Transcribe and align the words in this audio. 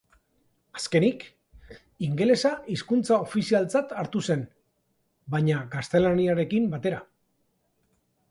Azkenik, 0.77 1.25
ingelesa 2.07 2.53
hizkuntza 2.75 3.19
ofizialtzat 3.27 3.93
hartu 4.03 4.23
zen, 4.29 4.43
baina 5.35 5.61
gaztelaniarekin 5.75 6.67
batera. 6.75 7.03